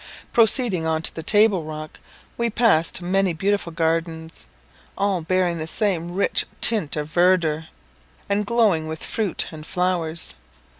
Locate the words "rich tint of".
6.15-7.07